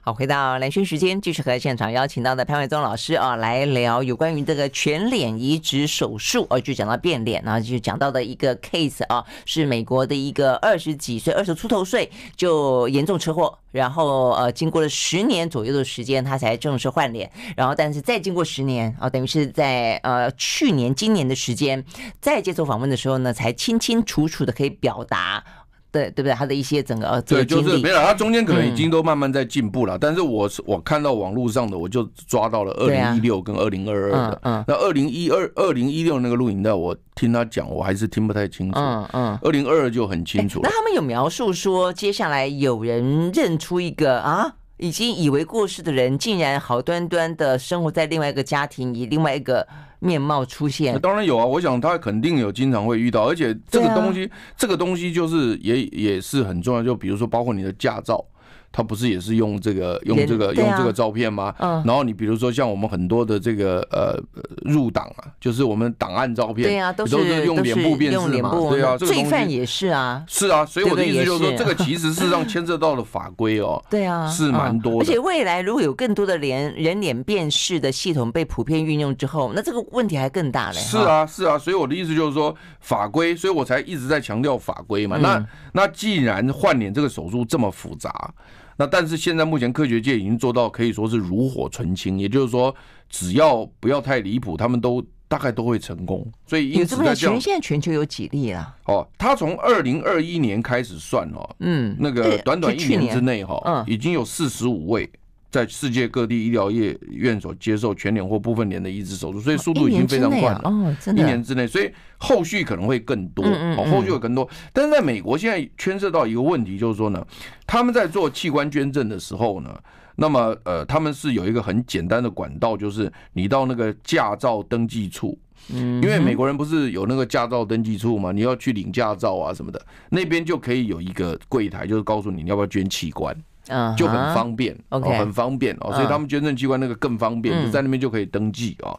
[0.05, 21.85] 好，回到蓝轩时间，继续和现场邀请到的潘伟宗老师啊，来聊有关于这个全脸移植手术哦，就讲到变脸，然后就讲到的一个 case 啊，是美国的一个二十几岁、二十出头岁就严重车祸，然后呃，经过了十年左右的时间，他才正式换脸，然后但是再经过十年啊，等于是在呃去年、今年的时间，
[22.21, 25.45] 再接受访问的时候呢，才清清楚楚的可以表达。
[25.93, 26.33] 对对不对？
[26.33, 29.99] 他的一些整个呃，对，就是没有，他中间可能已经都慢慢在进步了。
[29.99, 34.41] 但是我是我看到网络上的，我就抓到了二零一六跟二零二二的。
[34.43, 38.79] 嗯，那二零一二、二零一六那个录影带，我听他讲，我还是听不太清楚。
[38.79, 40.61] 嗯嗯，二零二二就很清楚。
[40.63, 49.69] 那他们有描述说，接下来有人认出一个啊，已经以为过世的人，竟然好端端的生活在另外一个家庭，以另外一个。
[50.03, 51.47] 面貌出现，当然有啊！
[51.47, 56.83] 我想他肯定有经常会遇到，而且这个东西，这个东西就是也也是很重要。
[56.83, 58.25] 就比如说，包括你的驾照。
[58.73, 61.55] 他不是也是用这个用这个用这个照片吗？
[61.59, 61.83] 嗯。
[61.85, 64.19] 然后你比如说像我们很多的这个呃
[64.65, 70.25] 入党啊，就是我们档案照片，对啊，都是用脸部辨识嘛，对啊，罪犯也是啊。
[70.27, 73.83] 是啊，所以我的意思就是说，这个其实事实上牵涉到了法规哦。
[73.91, 74.99] 对啊，是蛮多的。
[75.01, 80.79] 而且未来如果有更多的脸人脸辨识的系统被普遍运用之后，那这个问题还更大嘞。
[80.79, 85.19] 是啊，是啊，所以我的意思就是说法规，所以我才一直在强调法规嘛。
[85.19, 88.33] 那那既然换脸这个手术这么复杂。
[88.77, 92.75] 那但是现在目前科学界已经做到可以说是炉火纯青，也就是说
[93.09, 96.27] 只要不要太离谱，他们都大概都会成功。
[96.47, 98.77] 所以因此在这样，全现在全球有几例啊？
[98.87, 105.11] 哦，他从二零二一年开始算哦，嗯，那个短短一年之内哈，嗯，已经有四十五位。
[105.53, 110.63] 在世界各地医疗业院所接受全脸或部分脸的移植手术，所以速度已经非常快了。
[110.65, 113.45] 哦，真的，一年之内，所以后续可能会更多。
[113.45, 114.49] 哦，后续会更多。
[114.73, 117.25] 但是在美国，现在牵涉到一个问题，就是说呢，
[117.67, 119.79] 他们在做器官捐赠的时候呢，
[120.17, 125.39] 那么呃，他们是有一个很简单的管道，就是你到那个驾照登记处，
[125.71, 133.37] 嗯，因为美国人不是有那个驾照登记处嘛，你要去领驾照啊什么的，那边就可以有一个柜台，就是告诉你你要不要捐器官。
[133.69, 138.99] 嗯，就很方便，OK，很方便哦，所以他们捐赠机关那个更方便，就在那边就可以登记哦。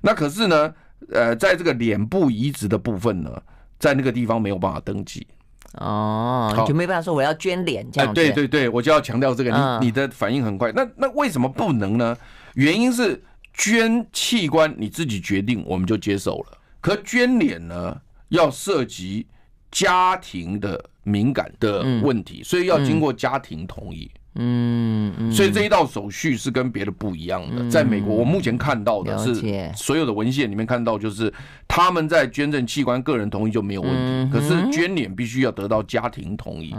[0.00, 0.74] 那可是呢，
[1.12, 3.30] 呃，在这个脸部移植的部分呢，
[3.78, 5.26] 在那个地方没有办法登记
[5.74, 8.10] 哦，就没办法说我要捐脸这样。
[8.10, 10.72] 哎，对对对，我就要强调这个，你你的反应很快。
[10.72, 12.16] 那那为什么不能呢？
[12.54, 13.22] 原因是
[13.54, 16.58] 捐器官你自己决定，我们就接受了。
[16.80, 17.96] 可捐脸呢，
[18.28, 19.26] 要涉及
[19.72, 20.80] 家庭的。
[21.04, 24.08] 敏感的问题，所以要经过家庭同意。
[24.36, 27.68] 嗯，嗯，所以这一道手续是跟别的不一样的。
[27.68, 29.34] 在美国，我目前看到的是
[29.74, 31.34] 所有的文献里面看到，就是
[31.66, 34.32] 他们在捐赠器官，个人同意就没有问题。
[34.32, 36.70] 可是捐脸必须要得到家庭同意。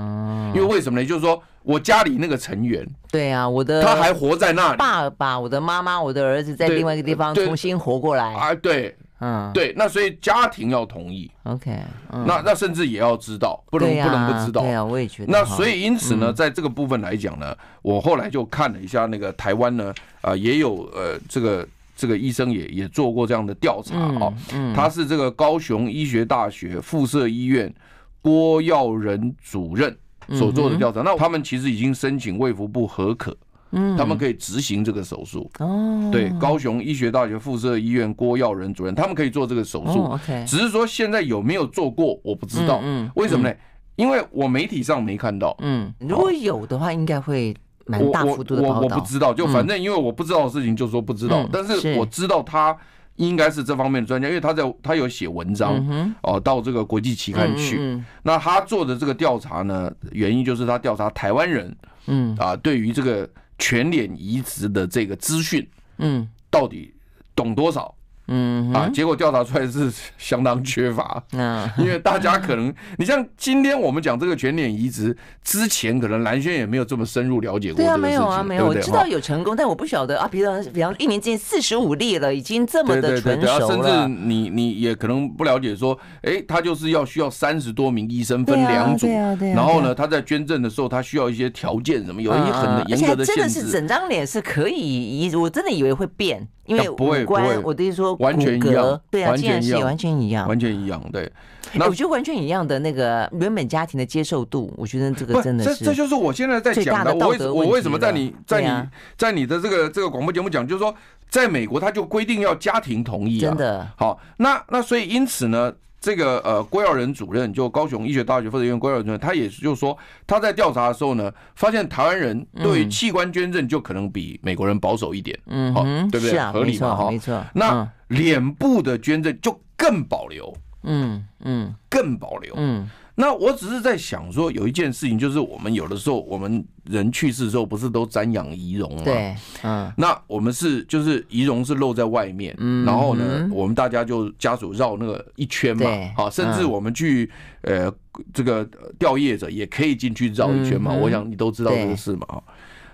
[0.55, 1.05] 因为为什么呢？
[1.05, 8.95] 就是说我家里那个成员，对啊，我的他还活在那里，爸爸、我的妈妈、我的儿子在另外一个地方重新活过来啊，对。
[9.25, 11.79] 嗯，对，那所以家庭要同意，OK，
[12.25, 15.31] 那那甚至也要知道，不能不能不知道，对啊，我也觉得。
[15.31, 24.33] 那所以因此呢，在这个部分来讲呢，我后来就看了一下那个台湾呢，啊，也有呃，这个这个医生也也做过这样的调查啊，
[24.75, 27.73] 他是这个高雄医学大学附设医院
[28.21, 29.95] 郭耀仁主任
[30.31, 33.33] 所做的调查，那他们其实已经申请卫福部核可。
[33.73, 35.49] 嗯，他们可以执行这个手术。
[35.59, 40.03] 哦，对，高雄医学大学附设医院郭耀仁主任，他们可以做这个手术。
[40.03, 42.79] 哦，OK，只是说现在有没有做过，我不知道。
[42.83, 43.55] 嗯，为什么呢？
[43.95, 45.55] 因为我媒体上没看到。
[45.59, 47.55] 嗯，如果有的话，应该会
[47.85, 52.75] 蛮大幅度的我我不知道，就反正因为我不知道的事情就说不知道，但是我知道他。
[53.17, 58.01] 应该是这方面的专家，因为他在他有写文章哦，到这个国际期刊去。
[58.23, 66.93] 那他做的这个调查呢，原因就是他调查台湾人，嗯啊，对于这个全脸移植的这个资讯，嗯，到底
[67.35, 67.95] 懂多少？
[68.27, 77.77] 嗯啊，结果调查出来是相当缺乏，嗯，因为大家可能， 你像今天我们讲这个全脸移植之前，可能蓝轩也没有这么深入了解过。
[77.77, 80.27] 对啊，没有啊，没有，我知道有成功，但我不晓得啊。
[80.31, 83.67] 比方，比方一年之间四十五例了，已经这么的成熟了。
[83.67, 93.35] 甚至你你也可能不了解，说，哎，他就是要需要三十多名医生分两组，然后呢，他在捐赠的时候，他需要一些条件，什么有一些很严格的限制。
[93.35, 96.47] 真的是整张脸是可以移植，我真的以为会变。
[96.65, 101.31] 因为五官，我的意思说，完全一样，对啊，竟然是完全一样，完全一样，对。
[101.73, 107.13] 那我觉得完全一样的那个原本家庭的接受度，我觉得这个真的是，这这就是我现在在讲的。
[107.15, 110.93] 我为我为什么在你在你在你的这个这个广播节目讲，就是说，
[111.29, 113.49] 在美国他就规定要家庭同意啊。
[113.49, 113.87] 真的。
[113.97, 115.73] 好，那那所以因此呢。
[116.03, 126.37] 这个呃，郭耀仁主任就高雄医学大学附设医院郭耀仁主任，他也是就是说，他在调查的时候呢，发现台湾人对器官捐赠就可能比美国人保守一点，嗯，好，对不对？
[126.51, 127.41] 合理嘛，哈，没错。
[127.53, 132.89] 那脸部的捐赠就更保留，嗯嗯，更保留，嗯。
[133.15, 139.03] 那我只是在想说，有一件事情，就是我们有的时候，我们人去世的时候，不是都瞻仰遗容吗？
[139.03, 139.93] 对，嗯。
[139.97, 147.29] 那我们是就是遗容是露在外面，嗯，然后呢，我们大家就家属绕那个一圈嘛，好，甚至我们去
[147.61, 147.93] 呃
[148.33, 150.91] 这个吊唁者也可以进去绕一圈嘛。
[150.91, 152.41] 我想你都知道这个事嘛，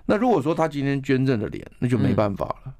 [0.06, 2.74] 那如果说他今天捐赠的脸，那就没办法了，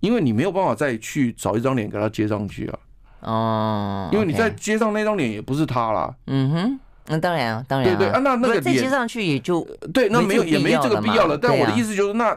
[0.00, 2.78] 因为你没有办法再去找一张脸给他接上去啊。
[3.22, 6.14] 哦，因为你在街上那张脸也不是他啦。
[6.26, 7.88] 嗯哼，那当然啊，当然。
[7.88, 11.38] 对对啊，那那个再接上去也就对，那没有也没这个必要了。
[11.38, 12.36] 但我的意思就是，那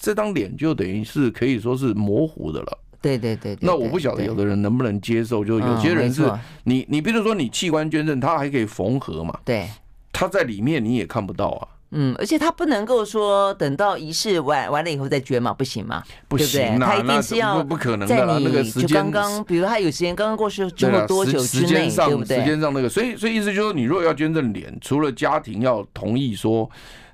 [0.00, 2.78] 这张脸就等于是可以说是模糊的了。
[3.00, 3.56] 对对对。
[3.60, 6.30] 那我不晓得有的人能不能接受，就有些人是
[6.64, 9.36] 你你比如说你器官捐赠，他还可以缝合嘛？
[9.44, 9.68] 对，
[10.12, 11.68] 他在里面你也看不到啊。
[11.92, 22.38] 嗯，而且他不能够说等到仪式完完了以后再捐嘛，不行嘛，不行，他一定是要不可能在你就刚刚，比如他有时间刚刚过世这么多久之内，对不对？
[22.38, 26.68] 时间上那个，所以所以意思就是说，你如果要捐赠脸，除了家庭要同意说。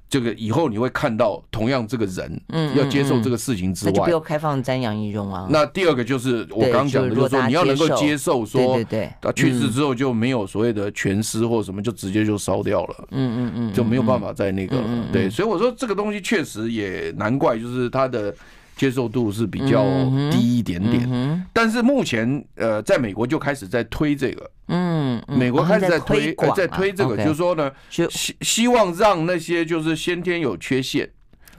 [0.09, 5.47] 这个以后你会看到同样这个人，嗯，要接受这个事情之外，就不要开放瞻仰遗容啊。
[5.51, 8.38] 那第二个就是我刚刚讲的，就是说你要能够接受。
[8.49, 18.35] 说，对对，他去世之后就没有所谓的全尸或什么，就直接就烧掉了，嗯嗯嗯，就没有办法再那个，对，所以我说这个东西确实也难怪，就是他的
[18.79, 19.85] 接受度是比较
[20.31, 21.47] 低一点点。
[21.53, 24.51] 但是目前呃，在美国就开始在推这个。
[24.69, 31.09] 嗯，美国开始在推，在推这个，就是说呢，希希望让那些就是先天有缺陷，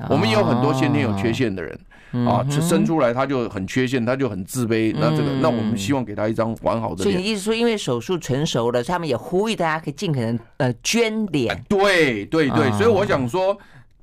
[0.07, 4.93] 我们也有很多先天有缺陷的人啊，生出来他就很缺陷，他就很自卑。
[4.95, 7.11] 那这个，那我们希望给他一张完好的脸。
[7.11, 11.59] 所以你意思说，因为手术成熟了，他们也呼吁大家可以尽可能呃捐脸。
[11.67, 13.57] 对对对，所以我想说，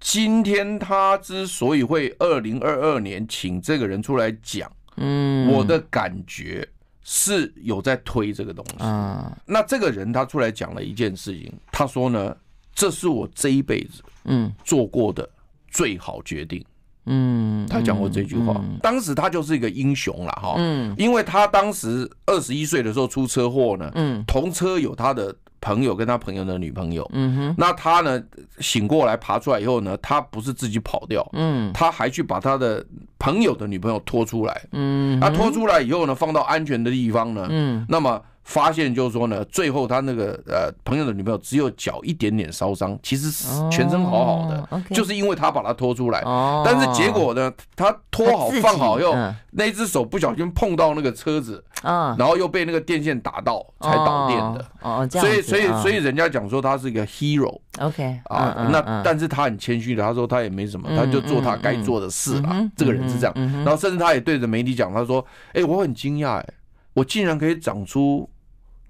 [0.06, 6.66] 今天他之所以会二零二二年请这个人出来讲，嗯，我的感觉。
[7.08, 12.36] 是有在推这个东西，啊，那这个人他出来讲了一件事情，他说呢，
[12.74, 14.52] 这是我这一辈子嗯。
[14.64, 15.28] 做过的
[15.70, 16.64] 最好决定，
[17.04, 25.34] 嗯，他讲过这句话，当时他就是一个英雄了哈，嗯，因为他当时二十一岁的时候出车祸呢，嗯，同车有他的。
[25.60, 28.22] 朋友跟他朋友的女朋友，嗯哼，那他呢
[28.58, 32.84] 醒过来爬出来以后呢，他不是自己跑掉，嗯，他还去把他的
[33.18, 38.20] 朋友的女朋友拖出来，嗯，他拖出来以后呢，放到安全的地方呢，嗯，那么。
[38.46, 43.28] 发现就是说呢，最后他那个呃朋友的女朋友只有脚一点点烧伤，其实
[43.68, 46.22] 全身好好的，就是因为他把他拖出来。
[46.64, 49.14] 但是结果呢，他拖好放好以后，
[49.50, 54.64] 那只手不小心碰到那个车子，然后又被那个电线打到才导电的。
[54.80, 57.60] 哦，所以所以所以人家讲说他是一个 hero。
[57.80, 62.70] OK 啊，那但是他很谦虚的，他说他也没什么，他就做他该做的事了。
[62.76, 63.34] 这个人是这样。
[63.64, 66.46] 然后甚至他也对着媒体讲，他说：“哎，我很惊讶，哎，
[66.94, 68.30] 我竟然可以长出。”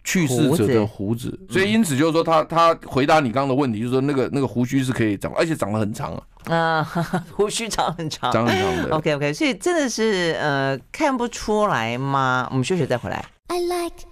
[0.07, 6.23] 去世者的胡子，所以因此就是说，他他回答你刚刚的问题，就是说那个那个胡须是可以长，而且长得很长啊。
[6.57, 6.85] 啊，
[7.35, 8.97] 胡须长很长，长很长的。
[8.97, 12.47] OK OK，所以真的是呃看不出来吗？
[12.53, 13.25] 我们休息再回来。
[13.49, 14.07] I like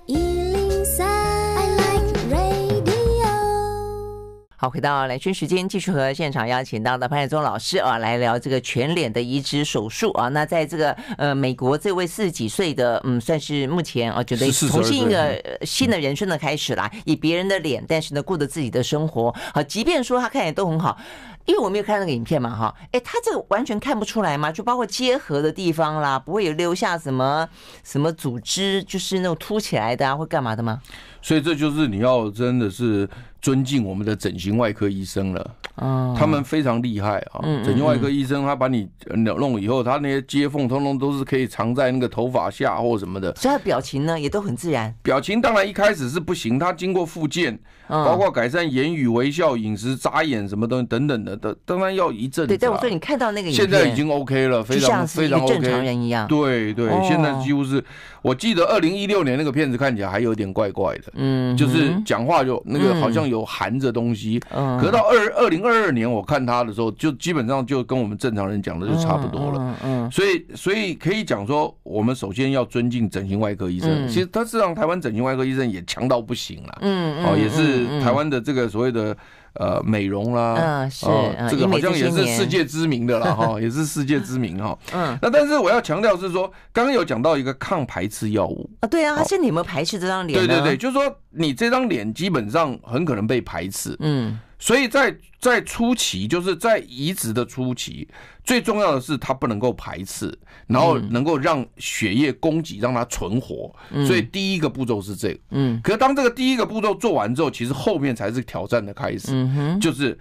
[4.64, 10.28] 好，回到兰萱时间，继续和现场邀请到的潘仁宗老师啊，来聊这个全脸的移植手术啊。
[10.28, 19.30] 那在这个呃美国，这位四十几岁的，嗯，算是目前啊，觉得重新一个新的人生的开始啦，以别人的脸，但是呢，过着自己的生活。
[19.52, 20.96] 好，即便说他看起来都很好。
[21.44, 27.46] 因为我没有看那个影片嘛，哈，哎，他这个完全看不出来嘛，就包括结合的地方啦，不会有留下什么
[27.82, 30.80] 什么组织，就是那种凸起来的啊，会干嘛的吗？
[31.20, 33.06] 所以这就是你要真的是
[33.44, 35.50] 尊敬我们的整形外科医生了。
[35.74, 37.42] 啊，他们非常厉害啊！
[37.62, 43.34] 整形外科医生他把你弄以后，他那些接缝通通都是可以藏在那个头发下或什么的。
[43.34, 44.94] 所以他表情呢也都很自然。
[45.02, 52.46] 表情当然一开始是不行，他经过复健，包括改善言语、微笑、饮食、眨眼什么东西等等的，都当然要一阵子。
[52.46, 56.26] 对，但我说你看到那个，现在已经 OK 了，非常非常 OK，正常人一样。
[56.28, 57.84] 对对，现在几乎是，
[58.24, 64.40] 我记得二零一六年那个片子看起来还有点怪怪的，嗯，就是讲话就那个好像有含着东西。
[64.50, 66.44] 嗯，可到二二零二二年我看。
[66.44, 74.06] 他的时候就基本上就跟我们正常人讲的就差不多了，嗯嗯，所以所以可以讲说，我们首先要尊敬整形外科医生。
[74.06, 79.16] 其实他是让台湾整形外科医生也强到不行了，嗯哦，也是台湾的这个所谓的
[79.54, 81.06] 呃美容啦，嗯是，
[81.50, 88.68] 这个好像也是世界知名的了 哈，也是世界知名哈，嗯，那但是我要强调是说，刚刚有讲到一个抗排斥药物。
[88.80, 90.38] 啊，对啊，他现在有没有排斥这张脸？
[90.38, 94.38] 对对对，就是说你这张脸基本上很可能被排斥，嗯。
[94.64, 98.08] 所以在在初期，就是在移植的初期，
[98.42, 100.34] 最重要的是它不能够排斥，
[100.66, 103.70] 然后能够让血液供给让它存活。
[104.06, 105.40] 所以第一个步骤是这个。
[105.50, 105.78] 嗯。
[105.84, 109.32] 可是当这个第一个步骤做完之后，其实后面才是挑战的开始。
[109.32, 109.78] 嗯。
[109.78, 110.18] 就是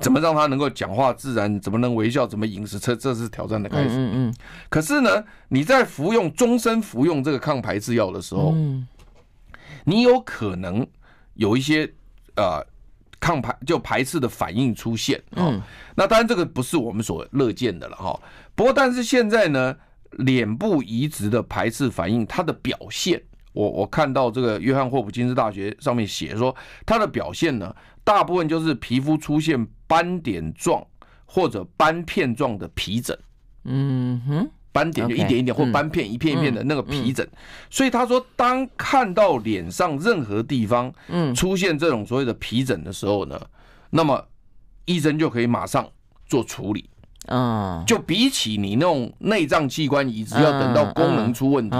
[0.00, 3.90] 怎么让它能够讲话自然，怎么能微笑，怎么饮食，这这是挑战的开始。
[3.90, 4.34] 嗯嗯。
[4.68, 8.52] 可是呢，你在服用终身服用这个抗排斥药的时候，
[9.84, 10.84] 你有可能
[11.34, 11.88] 有一些
[12.34, 12.66] 呃。
[13.18, 15.60] 抗排就排斥的反应出现，嗯，
[15.94, 18.20] 那当然这个不是我们所乐见的了哈。
[18.54, 19.76] 不过，但是现在呢，
[20.10, 26.54] 脸部移植的排斥反应，它的表现，我我看到这个约翰霍普金斯大学上面写说，
[26.84, 30.84] 它的表现呢，大部分就是皮肤出现斑点状
[31.24, 33.18] 或者斑片状的皮疹，
[33.64, 34.50] 嗯哼。
[34.76, 37.26] 斑点就一点一点或斑片一片一片的那个皮疹，
[37.70, 40.92] 所以他说，当看到脸上任何地方
[41.34, 43.40] 出现这种所谓的皮疹的时候呢，
[43.90, 44.22] 那么
[44.84, 45.88] 医生就可以马上
[46.26, 46.88] 做处理。
[47.28, 51.76] 嗯，就比起你那种内脏器官移植，要等到功能出问题，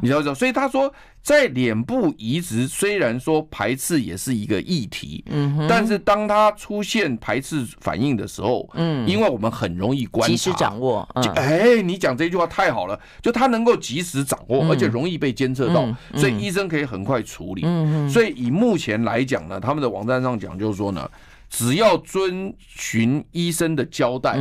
[0.00, 0.34] 你知道不知道？
[0.34, 0.92] 所以他说，
[1.24, 11.00] 在脸部移植虽然说排斥也是一个议题，嗯，但是当它出现排斥反应的时候，嗯，因为我们很容易观察，及时掌握。
[11.34, 17.62] 哎，你讲这句话太好了，就它能够及时掌握，而且容易被监测到，所以医生可以很快处理。
[17.64, 21.10] 嗯，所以以目前来讲呢，他们的网站上讲就是说呢。
[21.50, 24.36] 只要遵循医生的交代，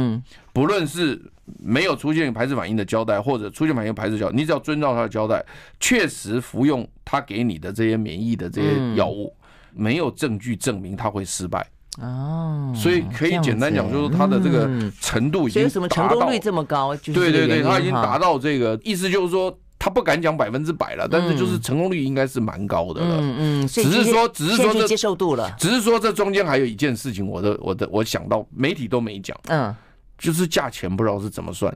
[0.51, 1.21] 不论是
[1.59, 5.43] 没有出现排斥反应的交代，或者出现反应排斥交代，你只要遵照他的交代，
[5.79, 9.35] 确实服用他给你的这些免疫的这些药物，
[9.73, 11.65] 没有证据证明他会失败。
[12.01, 14.69] 哦，所以可以简单讲，就是他的这个
[14.99, 16.95] 程度已经达到，什么成功率这么高？
[16.97, 19.57] 对对对，他已经达到这个意思，就是说。
[19.79, 23.17] 他不敢讲百分之百了，但是就是成功率应该是蛮高的了。
[23.19, 25.53] 嗯嗯，只是说，只是说这接受度了。
[25.59, 29.37] 只是说这中间还有一件事情，我的我的我想到媒体都没讲。
[29.49, 29.75] 嗯，
[30.17, 31.75] 就是价钱不知道是怎么算。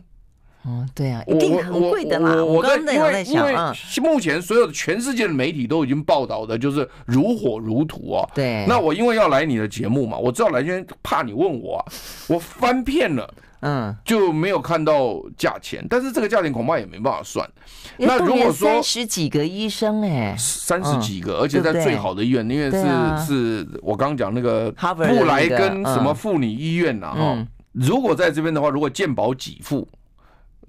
[0.64, 2.44] 哦，对啊，一定很贵的啦。
[2.44, 8.30] 我刚刚在在想啊，目前所有的全世界的媒体都已经报道的就是如火如荼啊。
[8.34, 8.66] 对。
[8.68, 11.86] 那我因为要来你的节目嘛，我知道兰萱怕你问我啊，
[12.28, 13.34] 我翻遍了。
[13.62, 17.50] 嗯，就没有看到价钱，但是这个价钱恐怕也没办法算。
[17.98, 27.48] 那如果说三十几个医生哎，三十几个，而且在最好的医院，因为是是我刚刚讲那个布莱根什么妇女医院呐哈。
[27.80, 29.88] 如果在这边的话，如果健保给付。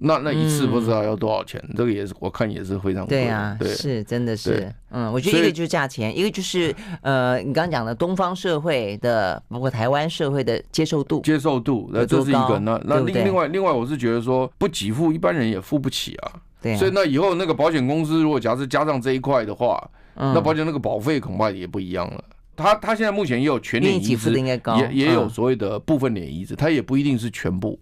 [0.01, 1.61] 那那一次不知道要多少钱？
[1.75, 3.17] 这个也是我看也是非常贵。
[3.17, 12.57] 对啊，是真的是，嗯，我觉得一个就是价钱，一个就是呃，你刚刚讲的东方社会的，包括台湾社会的接受度，接受度，那这是一个。
[12.59, 16.31] 那那另另外另外，我是觉得说不给付，一般人也付不起啊。
[16.61, 16.77] 对。
[16.77, 19.85] 所以那以后那个保险公司如果假设加上这一块的话，
[20.15, 22.23] 那保险那个保费恐怕也不一样了。
[22.59, 27.79] 他他现在目前也有全脸移植，也也有所谓的部分脸移植，他也不一定是全部。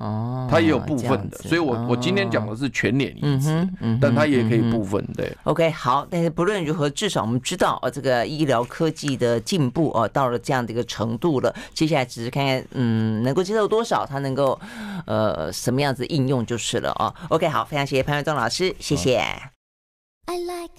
[0.00, 3.68] 哦，它也有部分的，所以我我今天讲的是全脸移植，
[4.00, 5.36] 但它也可以部分对。
[5.42, 11.52] OK，好，但是不论如何，至少我们知道哦，这个医疗科技的进步哦，到了这样的一个程度了。
[11.74, 14.56] 接下来只是看看，嗯，能够接受多少，它能够
[15.04, 17.12] 呃什么样子应用就是了哦。
[17.30, 19.18] OK，好，非常谢谢潘仁宗老师，谢谢。
[20.26, 20.74] I like